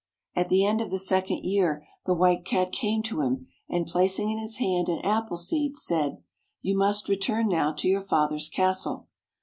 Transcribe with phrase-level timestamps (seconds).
[0.35, 4.31] At the end of the second year, the White Cat came to him, and placing
[4.31, 6.23] in his hand an apple seed, said,
[6.59, 9.05] "You must return now to your father's castle.